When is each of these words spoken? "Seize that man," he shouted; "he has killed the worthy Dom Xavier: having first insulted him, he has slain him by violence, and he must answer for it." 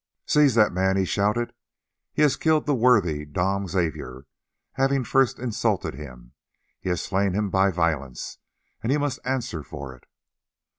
"Seize 0.25 0.55
that 0.55 0.73
man," 0.73 0.97
he 0.97 1.05
shouted; 1.05 1.53
"he 2.11 2.23
has 2.23 2.35
killed 2.35 2.65
the 2.65 2.73
worthy 2.73 3.23
Dom 3.23 3.67
Xavier: 3.67 4.25
having 4.73 5.03
first 5.03 5.37
insulted 5.37 5.93
him, 5.93 6.31
he 6.79 6.89
has 6.89 7.03
slain 7.03 7.33
him 7.33 7.51
by 7.51 7.69
violence, 7.69 8.39
and 8.81 8.91
he 8.91 8.97
must 8.97 9.19
answer 9.23 9.61
for 9.61 9.93
it." 9.95 10.05